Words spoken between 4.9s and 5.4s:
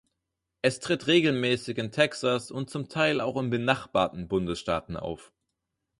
auf.